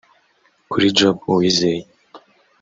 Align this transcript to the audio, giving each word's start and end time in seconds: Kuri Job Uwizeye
Kuri 0.71 0.85
Job 0.97 1.17
Uwizeye 1.33 1.81